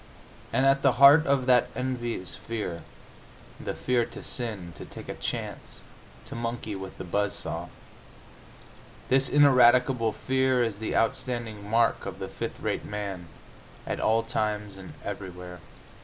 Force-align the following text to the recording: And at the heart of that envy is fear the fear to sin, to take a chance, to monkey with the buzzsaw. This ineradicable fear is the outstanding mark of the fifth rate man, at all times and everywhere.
And 0.51 0.65
at 0.65 0.81
the 0.81 0.93
heart 0.93 1.27
of 1.27 1.45
that 1.45 1.67
envy 1.75 2.15
is 2.15 2.35
fear 2.35 2.81
the 3.59 3.75
fear 3.75 4.03
to 4.05 4.23
sin, 4.23 4.73
to 4.73 4.83
take 4.83 5.07
a 5.07 5.13
chance, 5.13 5.83
to 6.25 6.33
monkey 6.33 6.75
with 6.75 6.97
the 6.97 7.03
buzzsaw. 7.03 7.67
This 9.09 9.29
ineradicable 9.29 10.13
fear 10.13 10.63
is 10.63 10.79
the 10.79 10.95
outstanding 10.95 11.69
mark 11.69 12.07
of 12.07 12.17
the 12.17 12.27
fifth 12.27 12.59
rate 12.59 12.83
man, 12.83 13.27
at 13.85 13.99
all 13.99 14.23
times 14.23 14.75
and 14.75 14.93
everywhere. 15.05 15.59